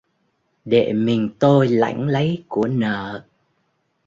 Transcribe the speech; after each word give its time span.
Để 0.65 0.93
mình 0.93 1.29
tôi 1.39 1.67
lãnh 1.67 2.07
lấy 2.07 2.43
của 2.47 2.67
nợ 2.67 3.23